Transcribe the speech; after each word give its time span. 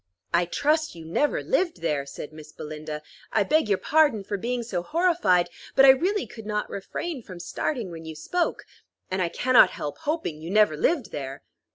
"I 0.33 0.45
trust 0.45 0.95
you 0.95 1.05
never 1.05 1.43
lived 1.43 1.79
there," 1.81 2.07
said 2.07 2.33
Miss 2.33 2.51
Belinda. 2.51 3.03
"I 3.31 3.43
beg 3.43 3.69
your 3.69 3.77
pardon 3.77 4.23
for 4.23 4.35
being 4.35 4.63
so 4.63 4.81
horrified, 4.81 5.47
but 5.75 5.85
I 5.85 5.89
really 5.89 6.25
could 6.25 6.47
not 6.47 6.67
refrain 6.71 7.21
from 7.21 7.39
starting 7.39 7.91
when 7.91 8.05
you 8.05 8.15
spoke; 8.15 8.65
and 9.11 9.21
I 9.21 9.29
cannot 9.29 9.69
help 9.69 9.99
hoping 9.99 10.41
you 10.41 10.49
never 10.49 10.75
lived 10.75 11.11
there." 11.11 11.43